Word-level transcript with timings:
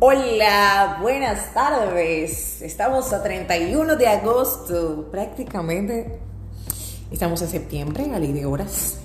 Hola, 0.00 0.98
buenas 1.02 1.52
tardes. 1.52 2.62
Estamos 2.62 3.12
a 3.12 3.20
31 3.20 3.96
de 3.96 4.06
agosto. 4.06 5.08
Prácticamente 5.10 6.20
estamos 7.10 7.42
en 7.42 7.48
septiembre, 7.48 8.08
a 8.14 8.20
ley 8.20 8.32
de 8.32 8.46
horas. 8.46 9.00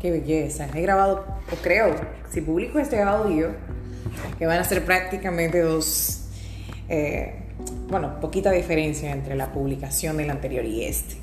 Qué 0.00 0.10
belleza. 0.10 0.66
He 0.74 0.80
grabado, 0.80 1.26
o 1.52 1.56
creo, 1.56 1.94
si 2.30 2.40
publico 2.40 2.78
este 2.78 3.02
audio, 3.02 3.50
que 4.38 4.46
van 4.46 4.58
a 4.60 4.64
ser 4.64 4.82
prácticamente 4.86 5.60
dos, 5.60 6.22
eh, 6.88 7.42
bueno, 7.90 8.18
poquita 8.18 8.50
diferencia 8.50 9.12
entre 9.12 9.36
la 9.36 9.52
publicación 9.52 10.16
del 10.16 10.30
anterior 10.30 10.64
y 10.64 10.86
este. 10.86 11.16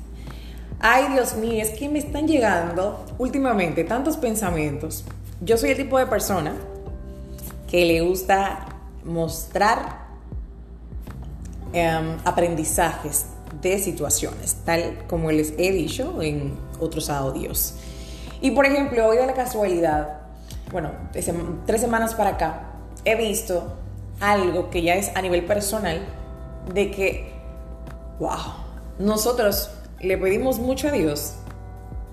Ay, 0.78 1.12
Dios 1.12 1.34
mío, 1.34 1.60
es 1.60 1.70
que 1.70 1.88
me 1.88 1.98
están 1.98 2.28
llegando 2.28 3.04
últimamente 3.18 3.82
tantos 3.82 4.16
pensamientos. 4.16 5.04
Yo 5.40 5.56
soy 5.56 5.70
el 5.70 5.76
tipo 5.76 5.98
de 5.98 6.06
persona 6.06 6.54
que 7.68 7.84
le 7.84 8.00
gusta 8.00 8.67
mostrar 9.04 10.06
em, 11.72 12.16
aprendizajes 12.24 13.26
de 13.60 13.78
situaciones, 13.78 14.56
tal 14.64 15.04
como 15.08 15.30
les 15.30 15.52
he 15.58 15.72
dicho 15.72 16.22
en 16.22 16.56
otros 16.80 17.10
audios. 17.10 17.74
Y 18.40 18.52
por 18.52 18.66
ejemplo, 18.66 19.06
hoy 19.06 19.16
de 19.16 19.26
la 19.26 19.34
casualidad, 19.34 20.20
bueno, 20.70 20.92
tres 21.12 21.80
semanas 21.80 22.14
para 22.14 22.30
acá, 22.30 22.72
he 23.04 23.16
visto 23.16 23.76
algo 24.20 24.70
que 24.70 24.82
ya 24.82 24.94
es 24.94 25.10
a 25.16 25.22
nivel 25.22 25.44
personal, 25.44 26.00
de 26.72 26.90
que, 26.90 27.32
wow, 28.18 28.38
nosotros 28.98 29.70
le 30.00 30.18
pedimos 30.18 30.58
mucho 30.58 30.88
a 30.88 30.92
Dios, 30.92 31.34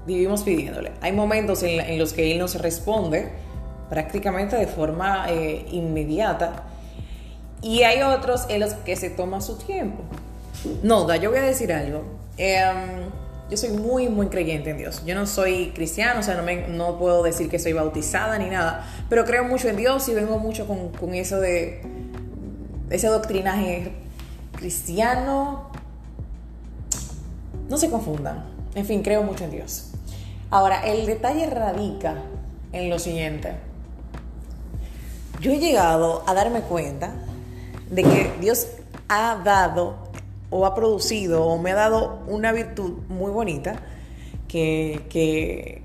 vivimos 0.06 0.44
pidiéndole. 0.44 0.92
Hay 1.02 1.12
momentos 1.12 1.64
en, 1.64 1.98
los 2.00 2.14
que 2.14 2.32
Él 2.32 2.40
nos 2.40 2.56
responde 2.56 3.32
prácticamente 3.90 4.56
de 4.56 4.68
forma 4.68 5.26
eh, 5.30 5.66
inmediata 5.72 6.64
y 7.66 7.82
hay 7.82 8.04
otros 8.04 8.46
en 8.50 8.60
los 8.60 8.76
que 8.76 8.96
se 8.96 9.10
toma 9.10 9.42
su 9.42 9.58
tiempo. 9.58 10.04
No, 10.84 11.14
yo 11.16 11.32
voy 11.32 11.40
a 11.40 11.42
decir 11.42 11.74
algo. 11.74 12.04
Em, 12.38 13.10
yo 13.50 13.58
soy 13.58 13.72
muy, 13.72 14.08
muy 14.08 14.28
creyente 14.28 14.70
en 14.70 14.78
Dios. 14.78 15.02
Yo 15.04 15.16
no 15.16 15.26
soy 15.26 15.72
cristiano, 15.74 16.20
o 16.20 16.24
sea, 16.24 16.36
no, 16.36 16.44
me, 16.44 16.68
no 16.68 17.00
puedo 17.00 17.24
decir 17.24 17.50
que 17.50 17.58
soy 17.58 17.74
bautizada 17.74 18.38
ni 18.38 18.52
nada, 18.52 18.86
pero 19.10 19.26
creo 19.26 19.46
mucho 19.46 19.68
en 19.68 19.78
Dios 19.78 20.08
y 20.10 20.14
vengo 20.14 20.38
mucho 20.38 20.68
con, 20.68 20.90
con 20.90 21.16
eso 21.16 21.40
de 21.40 21.82
ese 22.92 23.08
doctrinaje 23.08 23.94
cristiano. 24.52 25.72
No 27.68 27.80
se 27.80 27.90
confundan. 27.90 28.46
En 28.76 28.86
fin, 28.86 29.02
creo 29.02 29.24
mucho 29.24 29.44
en 29.44 29.50
Dios. 29.50 29.90
Ahora, 30.52 30.86
el 30.86 31.08
detalle 31.08 31.48
radica 31.48 32.14
en 32.74 32.92
lo 32.92 33.00
siguiente. 33.00 33.54
Yo 35.42 35.52
he 35.52 35.58
llegado 35.58 36.24
a 36.28 36.36
darme 36.36 36.62
cuenta 36.62 37.12
de 37.90 38.04
que 38.04 38.32
Dios 38.42 38.68
ha 39.08 39.42
dado 39.44 39.98
o 40.50 40.66
ha 40.66 40.76
producido 40.76 41.44
o 41.46 41.58
me 41.58 41.72
ha 41.72 41.76
dado 41.76 42.24
una 42.28 42.52
virtud 42.52 43.00
muy 43.10 43.32
bonita 43.32 43.76
que, 44.48 45.04
que, 45.10 45.82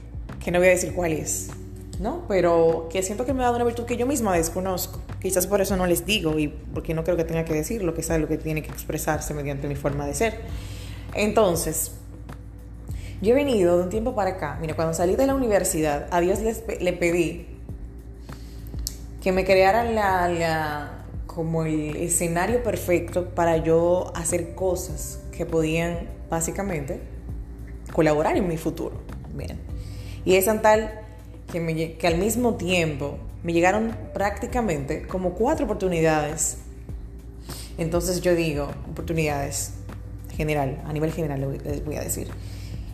no 0.51 0.59
voy 0.59 0.69
a 0.69 0.71
decir 0.71 0.93
cuál 0.95 1.13
es, 1.13 1.49
¿no? 1.99 2.25
Pero 2.29 2.89
que 2.91 3.03
siento 3.03 3.25
que 3.25 3.35
me 3.35 3.41
ha 3.41 3.47
dado 3.47 3.57
una 3.57 3.65
virtud 3.65 3.85
que 3.85 3.97
yo 3.97 4.07
misma 4.07 4.35
desconozco. 4.35 5.01
Quizás 5.21 5.47
por 5.47 5.61
eso 5.61 5.77
no 5.77 5.87
les 5.87 6.07
digo 6.07 6.39
y 6.39 6.49
porque 6.49 6.95
no 6.95 7.05
creo 7.05 7.17
que 7.17 7.25
tenga 7.25 7.45
que 7.45 7.55
decirlo, 7.55 7.95
que 7.95 8.01
es 8.01 8.11
algo 8.11 8.29
que 8.29 8.39
tiene 8.39 8.63
que 8.63 8.71
expresarse 8.71 9.35
mediante 9.35 9.67
mi 9.67 9.75
forma 9.75 10.07
de 10.07 10.15
ser. 10.15 10.41
Entonces, 11.15 11.93
yo 13.21 13.33
he 13.33 13.35
venido 13.35 13.77
de 13.77 13.85
un 13.85 13.91
tiempo 13.91 14.15
para 14.15 14.31
acá. 14.31 14.59
Mira, 14.61 14.75
cuando 14.75 14.95
salí 14.95 15.17
de 15.17 15.27
la 15.27 15.35
universidad, 15.35 16.07
a 16.11 16.21
Dios 16.21 16.39
le 16.81 16.93
pedí 16.93 17.47
que 19.21 19.33
me 19.33 19.45
crearan 19.45 19.95
la 19.95 21.00
como 21.35 21.65
el 21.65 21.95
escenario 21.97 22.61
perfecto 22.65 23.29
para 23.29 23.57
yo 23.59 24.11
hacer 24.17 24.57
cosas 24.57 25.21
que 25.31 25.47
podían 25.47 26.09
básicamente 26.29 27.01
colaborar 27.93 28.37
en 28.37 28.49
mi 28.49 28.57
futuro. 28.57 28.97
Bien. 29.33 29.61
Y 30.25 30.35
es 30.35 30.47
tan 30.47 30.61
tal 30.61 30.91
que, 31.51 31.97
que 31.97 32.07
al 32.09 32.19
mismo 32.19 32.57
tiempo 32.57 33.19
me 33.45 33.53
llegaron 33.53 33.97
prácticamente 34.13 35.07
como 35.07 35.35
cuatro 35.35 35.67
oportunidades. 35.67 36.59
Entonces 37.79 38.23
yo 38.23 38.35
digo, 38.35 38.69
oportunidades 38.91 39.75
general, 40.37 40.83
a 40.85 40.93
nivel 40.93 41.13
general 41.13 41.61
les 41.65 41.85
voy 41.85 41.95
a 41.95 42.01
decir. 42.01 42.27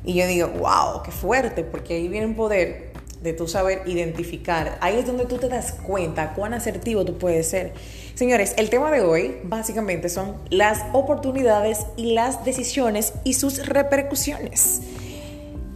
Y 0.04 0.12
yo 0.12 0.26
digo, 0.26 0.48
wow, 0.48 1.02
qué 1.02 1.10
fuerte, 1.10 1.64
porque 1.64 1.94
ahí 1.94 2.08
viene 2.08 2.26
un 2.26 2.36
poder 2.36 2.92
de 3.22 3.32
tu 3.32 3.48
saber 3.48 3.82
identificar. 3.86 4.78
Ahí 4.80 4.98
es 4.98 5.06
donde 5.06 5.26
tú 5.26 5.38
te 5.38 5.48
das 5.48 5.72
cuenta 5.72 6.34
cuán 6.34 6.54
asertivo 6.54 7.04
tú 7.04 7.18
puedes 7.18 7.48
ser. 7.48 7.72
Señores, 8.14 8.54
el 8.56 8.70
tema 8.70 8.90
de 8.90 9.00
hoy 9.00 9.36
básicamente 9.44 10.08
son 10.08 10.36
las 10.50 10.84
oportunidades 10.92 11.86
y 11.96 12.12
las 12.12 12.44
decisiones 12.44 13.12
y 13.24 13.34
sus 13.34 13.66
repercusiones. 13.66 14.82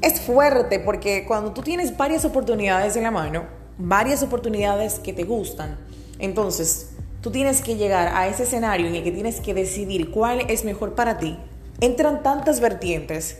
Es 0.00 0.20
fuerte 0.20 0.80
porque 0.80 1.26
cuando 1.26 1.52
tú 1.52 1.62
tienes 1.62 1.96
varias 1.96 2.24
oportunidades 2.24 2.96
en 2.96 3.02
la 3.02 3.10
mano, 3.10 3.44
varias 3.76 4.22
oportunidades 4.22 4.98
que 4.98 5.12
te 5.12 5.24
gustan, 5.24 5.76
entonces 6.18 6.90
tú 7.20 7.30
tienes 7.30 7.60
que 7.60 7.76
llegar 7.76 8.14
a 8.14 8.28
ese 8.28 8.44
escenario 8.44 8.86
en 8.86 8.94
el 8.94 9.02
que 9.02 9.12
tienes 9.12 9.40
que 9.40 9.52
decidir 9.52 10.10
cuál 10.10 10.40
es 10.48 10.64
mejor 10.64 10.94
para 10.94 11.18
ti. 11.18 11.38
Entran 11.80 12.22
tantas 12.22 12.60
vertientes 12.60 13.38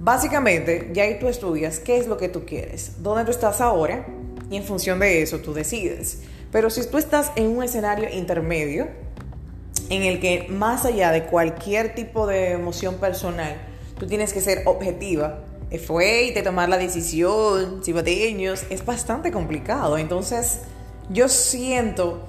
Básicamente, 0.00 0.90
ya 0.92 1.04
ahí 1.04 1.18
tú 1.18 1.28
estudias 1.28 1.80
qué 1.80 1.96
es 1.98 2.06
lo 2.06 2.16
que 2.16 2.28
tú 2.28 2.44
quieres, 2.44 3.02
dónde 3.02 3.24
tú 3.24 3.30
estás 3.32 3.60
ahora 3.60 4.06
y 4.50 4.56
en 4.56 4.62
función 4.62 4.98
de 5.00 5.22
eso 5.22 5.38
tú 5.38 5.52
decides. 5.52 6.22
Pero 6.52 6.70
si 6.70 6.86
tú 6.86 6.98
estás 6.98 7.32
en 7.36 7.48
un 7.48 7.64
escenario 7.64 8.08
intermedio, 8.08 8.88
en 9.90 10.02
el 10.02 10.20
que 10.20 10.46
más 10.48 10.84
allá 10.84 11.10
de 11.10 11.24
cualquier 11.24 11.94
tipo 11.94 12.26
de 12.26 12.52
emoción 12.52 12.96
personal, 12.96 13.56
tú 13.98 14.06
tienes 14.06 14.32
que 14.32 14.40
ser 14.40 14.62
objetiva, 14.66 15.44
fue 15.76 16.24
y 16.24 16.32
te 16.32 16.42
tomar 16.42 16.68
la 16.68 16.78
decisión, 16.78 17.82
si 17.84 17.92
años, 17.92 18.64
es 18.70 18.86
bastante 18.86 19.30
complicado. 19.30 19.98
Entonces, 19.98 20.60
yo 21.10 21.28
siento 21.28 22.24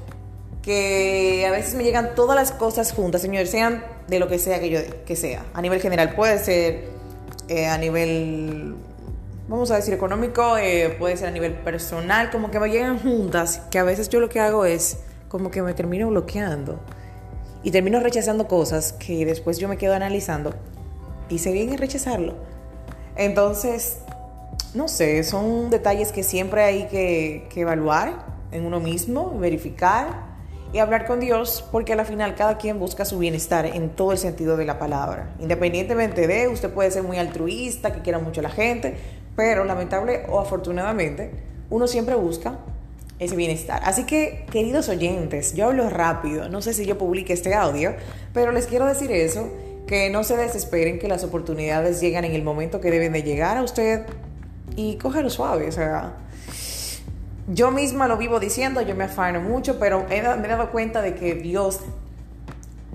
que 0.62 1.46
a 1.48 1.52
veces 1.52 1.76
me 1.76 1.84
llegan 1.84 2.16
todas 2.16 2.36
las 2.36 2.52
cosas 2.52 2.92
juntas, 2.92 3.22
señores, 3.22 3.50
sean 3.50 3.84
de 4.10 4.20
lo 4.20 4.28
que 4.28 4.40
sea 4.40 4.60
que 4.60 4.70
yo 4.70 4.80
que 5.06 5.16
sea. 5.16 5.46
A 5.54 5.62
nivel 5.62 5.80
general 5.80 6.16
puede 6.16 6.44
ser 6.44 6.99
eh, 7.50 7.66
a 7.66 7.80
nivel, 7.80 8.76
vamos 9.48 9.72
a 9.72 9.76
decir, 9.76 9.92
económico, 9.94 10.56
eh, 10.58 10.96
puede 11.00 11.18
ser 11.18 11.30
a 11.30 11.32
nivel 11.32 11.54
personal, 11.54 12.30
como 12.30 12.52
que 12.52 12.60
me 12.60 12.70
llegan 12.70 13.00
juntas, 13.00 13.64
que 13.72 13.80
a 13.80 13.84
veces 13.84 14.08
yo 14.08 14.20
lo 14.20 14.30
que 14.30 14.40
hago 14.40 14.66
es 14.66 15.00
como 15.30 15.50
que 15.50 15.64
me 15.64 15.74
termino 15.74 16.08
bloqueando 16.10 16.80
y 17.64 17.72
termino 17.72 18.00
rechazando 18.00 18.48
cosas 18.48 18.94
que 18.94 19.26
después 19.26 19.58
yo 19.58 19.68
me 19.68 19.78
quedo 19.78 19.96
analizando 19.96 20.54
y 21.28 21.40
se 21.40 21.52
viene 21.52 21.76
rechazarlo. 21.76 22.36
Entonces, 23.16 23.98
no 24.76 24.88
sé, 24.88 25.24
son 25.24 25.72
detalles 25.72 26.12
que 26.12 26.22
siempre 26.22 26.64
hay 26.64 26.88
que, 26.88 27.48
que 27.50 27.62
evaluar 27.62 28.28
en 28.52 28.64
uno 28.64 28.80
mismo, 28.80 29.40
verificar 29.40 30.29
y 30.72 30.80
hablar 30.80 31.08
con 31.08 31.20
Dios 31.20 31.66
porque 31.72 31.94
al 31.94 32.06
final 32.06 32.36
cada 32.36 32.58
quien 32.58 32.80
busca 32.80 33.06
su 33.06 33.18
bienestar 33.18 33.66
en 33.66 33.90
todo 33.90 34.12
el 34.12 34.18
sentido 34.18 34.56
de 34.58 34.66
la 34.66 34.78
palabra. 34.78 35.34
Independientemente 35.40 36.28
de, 36.28 36.48
usted 36.48 36.70
puede 36.70 36.92
ser 36.92 37.04
muy 37.04 37.18
altruista, 37.18 37.92
que 37.92 38.02
quiera 38.02 38.20
mucho 38.20 38.42
a 38.42 38.44
la 38.44 38.50
gente, 38.50 38.96
pero 39.36 39.66
lamentable 39.66 40.26
o 40.30 40.40
afortunadamente, 40.40 41.32
uno 41.70 41.88
siempre 41.88 42.16
busca 42.16 42.60
ese 43.18 43.36
bienestar. 43.36 43.82
Así 43.84 44.06
que, 44.06 44.46
queridos 44.52 44.90
oyentes, 44.90 45.54
yo 45.54 45.68
hablo 45.68 45.90
rápido, 45.90 46.50
no 46.50 46.62
sé 46.62 46.74
si 46.74 46.86
yo 46.86 46.98
publique 46.98 47.34
este 47.34 47.54
audio, 47.54 47.94
pero 48.34 48.52
les 48.52 48.68
quiero 48.68 48.86
decir 48.86 49.12
eso, 49.12 49.50
que 49.88 50.10
no 50.10 50.24
se 50.24 50.38
desesperen, 50.38 51.00
que 51.00 51.08
las 51.08 51.24
oportunidades 51.24 52.00
llegan 52.00 52.24
en 52.24 52.34
el 52.34 52.44
momento 52.44 52.80
que 52.80 52.92
deben 52.92 53.12
de 53.12 53.24
llegar 53.24 53.58
a 53.58 53.64
usted 53.64 54.06
y 54.76 54.98
cógelo 54.98 55.30
suave, 55.30 55.68
o 55.68 55.72
sea 55.72 56.14
yo 57.52 57.72
misma 57.72 58.08
lo 58.08 58.18
vivo 58.18 58.40
diciendo, 58.40 58.82
yo 58.82 58.96
me 58.96 59.06
afano 59.06 59.42
mucho, 59.42 59.80
pero 59.80 60.06
me 60.08 60.18
he 60.18 60.22
dado 60.22 60.70
cuenta 60.72 61.02
de 61.02 61.16
que 61.16 61.34
Dios 61.34 61.80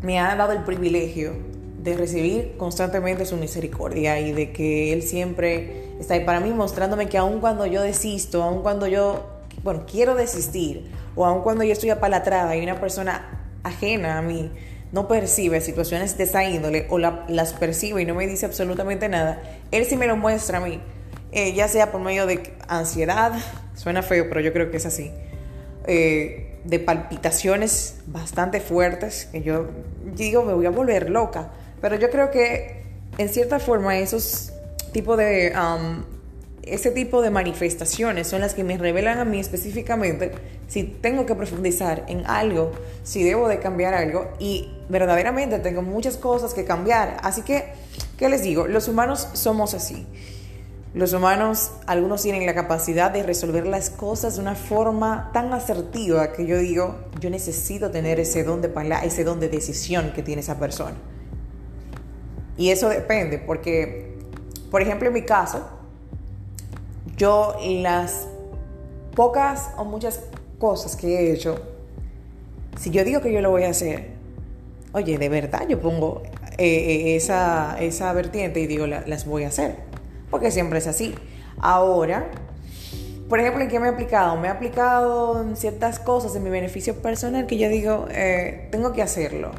me 0.02 0.20
ha 0.20 0.36
dado 0.36 0.52
el 0.52 0.62
privilegio 0.62 1.32
de 1.78 1.96
recibir 1.96 2.56
constantemente 2.56 3.26
su 3.26 3.36
misericordia 3.36 4.20
y 4.20 4.32
de 4.32 4.52
que 4.52 4.92
Él 4.92 5.02
siempre 5.02 5.92
está 5.98 6.14
ahí 6.14 6.24
para 6.24 6.40
mí 6.40 6.50
mostrándome 6.50 7.08
que 7.08 7.18
aun 7.18 7.40
cuando 7.40 7.66
yo 7.66 7.82
desisto, 7.82 8.42
aun 8.42 8.62
cuando 8.62 8.86
yo, 8.86 9.26
bueno, 9.62 9.84
quiero 9.90 10.14
desistir, 10.14 10.90
o 11.16 11.26
aun 11.26 11.42
cuando 11.42 11.64
yo 11.64 11.72
estoy 11.72 11.90
apalatrada 11.90 12.56
y 12.56 12.62
una 12.62 12.80
persona 12.80 13.40
ajena 13.64 14.18
a 14.18 14.22
mí 14.22 14.50
no 14.92 15.08
percibe 15.08 15.60
situaciones 15.60 16.16
de 16.16 16.24
esa 16.24 16.44
índole 16.44 16.86
o 16.90 16.98
las 16.98 17.52
percibe 17.54 18.02
y 18.02 18.04
no 18.04 18.14
me 18.14 18.26
dice 18.26 18.46
absolutamente 18.46 19.08
nada, 19.08 19.42
Él 19.72 19.84
sí 19.84 19.96
me 19.96 20.06
lo 20.06 20.16
muestra 20.16 20.58
a 20.58 20.60
mí 20.60 20.80
eh, 21.36 21.52
ya 21.52 21.66
sea 21.66 21.90
por 21.90 22.00
medio 22.00 22.26
de 22.26 22.54
ansiedad, 22.68 23.32
suena 23.74 24.02
feo, 24.02 24.26
pero 24.28 24.40
yo 24.40 24.52
creo 24.52 24.70
que 24.70 24.76
es 24.76 24.86
así, 24.86 25.10
eh, 25.86 26.58
de 26.64 26.78
palpitaciones 26.78 27.96
bastante 28.06 28.60
fuertes, 28.60 29.28
que 29.30 29.42
yo 29.42 29.68
digo, 30.14 30.44
me 30.44 30.54
voy 30.54 30.66
a 30.66 30.70
volver 30.70 31.10
loca, 31.10 31.50
pero 31.80 31.96
yo 31.96 32.10
creo 32.10 32.30
que 32.30 32.84
en 33.18 33.28
cierta 33.28 33.58
forma 33.58 33.98
esos 33.98 34.52
tipos 34.92 35.18
de 35.18 35.52
ese 36.62 36.90
tipo 36.90 37.20
de 37.20 37.30
manifestaciones 37.30 38.26
son 38.26 38.40
las 38.40 38.54
que 38.54 38.64
me 38.64 38.78
revelan 38.78 39.18
a 39.18 39.24
mí 39.24 39.38
específicamente 39.38 40.32
si 40.66 40.84
tengo 40.84 41.26
que 41.26 41.34
profundizar 41.34 42.04
en 42.08 42.26
algo, 42.26 42.72
si 43.02 43.22
debo 43.22 43.48
de 43.48 43.58
cambiar 43.58 43.94
algo 43.94 44.32
y 44.38 44.70
verdaderamente 44.88 45.58
tengo 45.58 45.82
muchas 45.82 46.16
cosas 46.16 46.54
que 46.54 46.64
cambiar. 46.64 47.18
Así 47.22 47.42
que, 47.42 47.72
¿qué 48.16 48.28
les 48.28 48.42
digo? 48.42 48.66
Los 48.66 48.88
humanos 48.88 49.28
somos 49.34 49.74
así. 49.74 50.06
Los 50.94 51.12
humanos, 51.12 51.72
algunos 51.86 52.22
tienen 52.22 52.46
la 52.46 52.54
capacidad 52.54 53.10
de 53.10 53.24
resolver 53.24 53.66
las 53.66 53.90
cosas 53.90 54.36
de 54.36 54.42
una 54.42 54.54
forma 54.54 55.30
tan 55.32 55.52
asertiva 55.52 56.32
que 56.32 56.46
yo 56.46 56.56
digo, 56.56 56.94
yo 57.18 57.30
necesito 57.30 57.90
tener 57.90 58.20
ese 58.20 58.44
don 58.44 58.62
de 58.62 58.68
palabra, 58.68 59.04
ese 59.04 59.24
don 59.24 59.40
de 59.40 59.48
decisión 59.48 60.12
que 60.14 60.22
tiene 60.22 60.40
esa 60.40 60.60
persona. 60.60 60.94
Y 62.56 62.70
eso 62.70 62.88
depende, 62.88 63.38
porque, 63.38 64.18
por 64.70 64.82
ejemplo, 64.82 65.08
en 65.08 65.14
mi 65.14 65.22
caso, 65.22 65.66
yo 67.16 67.56
las 67.80 68.28
pocas 69.16 69.70
o 69.76 69.84
muchas 69.84 70.20
cosas 70.60 70.94
que 70.94 71.08
he 71.08 71.32
hecho, 71.32 71.60
si 72.78 72.90
yo 72.90 73.02
digo 73.02 73.20
que 73.20 73.32
yo 73.32 73.40
lo 73.40 73.50
voy 73.50 73.64
a 73.64 73.70
hacer, 73.70 74.10
oye, 74.92 75.18
de 75.18 75.28
verdad 75.28 75.66
yo 75.68 75.80
pongo 75.80 76.22
eh, 76.56 76.66
eh, 76.66 77.16
esa, 77.16 77.76
esa 77.80 78.12
vertiente 78.12 78.60
y 78.60 78.68
digo, 78.68 78.86
las 78.86 79.26
voy 79.26 79.42
a 79.42 79.48
hacer, 79.48 79.76
porque 80.30 80.50
siempre 80.50 80.78
es 80.78 80.86
así. 80.86 81.14
Ahora, 81.60 82.26
por 83.28 83.40
ejemplo, 83.40 83.62
¿en 83.62 83.68
qué 83.68 83.80
me 83.80 83.86
he 83.86 83.90
aplicado? 83.90 84.36
Me 84.36 84.48
he 84.48 84.50
aplicado 84.50 85.42
en 85.42 85.56
ciertas 85.56 85.98
cosas 85.98 86.34
en 86.36 86.42
mi 86.42 86.50
beneficio 86.50 87.00
personal 87.00 87.46
que 87.46 87.58
yo 87.58 87.68
digo, 87.68 88.06
eh, 88.10 88.68
tengo 88.70 88.92
que 88.92 89.02
hacerlo. 89.02 89.52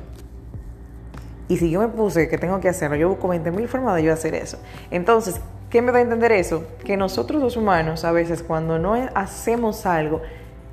Y 1.47 1.57
si 1.57 1.69
yo 1.69 1.79
me 1.79 1.87
puse 1.89 2.27
que 2.27 2.37
tengo 2.37 2.59
que 2.59 2.69
hacerlo, 2.69 2.95
yo 2.95 3.09
busco 3.09 3.27
20 3.27 3.51
mil 3.51 3.67
formas 3.67 3.95
de 3.95 4.03
yo 4.03 4.13
hacer 4.13 4.33
eso. 4.33 4.57
Entonces, 4.89 5.39
¿Qué 5.75 5.81
me 5.81 5.91
da 5.91 5.97
a 5.97 6.01
entender 6.01 6.31
eso? 6.31 6.63
Que 6.85 6.95
nosotros 6.95 7.41
los 7.41 7.57
humanos 7.57 8.05
a 8.05 8.13
veces 8.13 8.43
cuando 8.43 8.79
no 8.79 8.93
hacemos 9.13 9.85
algo 9.85 10.21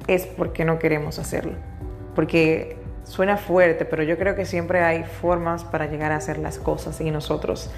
es 0.06 0.26
porque 0.26 0.64
no 0.64 0.78
queremos 0.78 1.18
hacerlo. 1.18 1.54
Porque 2.14 2.76
suena 3.02 3.36
fuerte, 3.36 3.84
pero 3.84 4.04
yo 4.04 4.16
creo 4.16 4.36
que 4.36 4.44
siempre 4.44 4.80
hay 4.80 5.02
formas 5.02 5.64
para 5.64 5.86
llegar 5.86 6.12
a 6.12 6.16
hacer 6.18 6.38
las 6.38 6.58
cosas 6.58 7.00
y 7.00 7.10
nosotros 7.10 7.68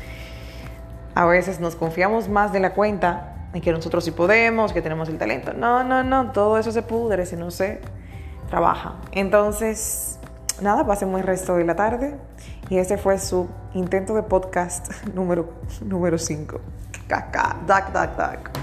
a 1.14 1.24
veces 1.26 1.60
nos 1.60 1.76
confiamos 1.76 2.28
más 2.28 2.52
de 2.52 2.60
la 2.60 2.74
cuenta 2.74 3.48
en 3.52 3.60
que 3.60 3.72
nosotros 3.72 4.04
sí 4.04 4.10
podemos, 4.10 4.72
que 4.72 4.82
tenemos 4.82 5.08
el 5.08 5.18
talento. 5.18 5.52
No, 5.52 5.84
no, 5.84 6.02
no, 6.02 6.32
todo 6.32 6.58
eso 6.58 6.72
se 6.72 6.82
pudre 6.82 7.24
si 7.24 7.36
no 7.36 7.50
se 7.50 7.80
trabaja. 8.50 8.96
Entonces, 9.12 10.18
nada, 10.60 10.86
pasen 10.86 11.10
muy 11.10 11.22
resto 11.22 11.56
de 11.56 11.64
la 11.64 11.76
tarde 11.76 12.16
y 12.68 12.78
ese 12.78 12.98
fue 12.98 13.18
su 13.18 13.48
intento 13.74 14.14
de 14.14 14.22
podcast 14.22 14.90
número 15.14 15.48
5. 15.68 15.84
Número 15.84 16.16
Caca, 17.06 17.56
dac, 17.66 17.92
dac, 17.92 18.16
dac. 18.16 18.53